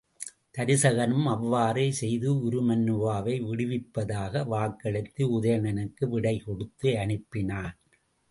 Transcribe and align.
தருசகனும் 0.55 1.25
அவ்வாறே 1.25 1.91
செய்து 1.91 2.29
உருமண்ணுவாவை 2.47 3.35
விடுவிப்பதாக 3.41 4.43
வாக்களித்து 4.45 5.23
உதயணனுக்கு 5.37 6.05
விடை 6.09 6.35
கொடுத்து 6.39 6.89
அனுப்பினான். 6.95 7.75